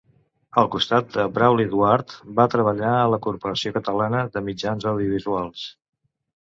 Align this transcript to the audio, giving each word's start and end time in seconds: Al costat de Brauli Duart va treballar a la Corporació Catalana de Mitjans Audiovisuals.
Al 0.61 0.69
costat 0.75 1.11
de 1.17 1.25
Brauli 1.35 1.65
Duart 1.73 2.15
va 2.41 2.47
treballar 2.55 2.95
a 2.95 3.05
la 3.17 3.21
Corporació 3.27 3.75
Catalana 3.79 4.25
de 4.33 4.47
Mitjans 4.51 4.91
Audiovisuals. 4.95 5.71